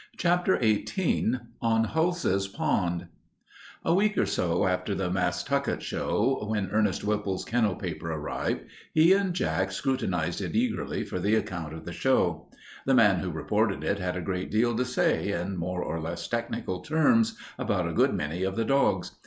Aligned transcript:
CHAPTER 0.17 0.57
XVIII 0.59 1.35
ON 1.61 1.83
HULSE'S 1.83 2.47
POND 2.47 3.05
A 3.85 3.93
week 3.93 4.17
or 4.17 4.25
so 4.25 4.65
after 4.65 4.95
the 4.95 5.11
Massatucket 5.11 5.83
Show, 5.83 6.43
when 6.49 6.71
Ernest 6.71 7.03
Whipple's 7.03 7.45
kennel 7.45 7.75
paper 7.75 8.11
arrived, 8.11 8.61
he 8.95 9.13
and 9.13 9.35
Jack 9.35 9.71
scrutinized 9.71 10.41
it 10.41 10.55
eagerly 10.55 11.03
for 11.05 11.19
the 11.19 11.35
account 11.35 11.75
of 11.75 11.85
the 11.85 11.93
show. 11.93 12.49
The 12.87 12.95
man 12.95 13.17
who 13.19 13.29
reported 13.29 13.83
it 13.83 13.99
had 13.99 14.17
a 14.17 14.21
great 14.21 14.49
deal 14.49 14.75
to 14.75 14.85
say, 14.85 15.33
in 15.33 15.55
more 15.55 15.83
or 15.83 15.99
less 16.01 16.27
technical 16.27 16.79
terms, 16.79 17.37
about 17.59 17.87
a 17.87 17.93
good 17.93 18.15
many 18.15 18.41
of 18.41 18.55
the 18.55 18.65
dogs. 18.65 19.11